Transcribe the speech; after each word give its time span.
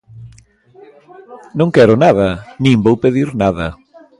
Non 1.59 1.69
quero 1.75 1.93
nada 2.05 2.27
nin 2.63 2.77
vou 2.85 2.95
pedir 3.03 3.29
nada. 3.43 3.67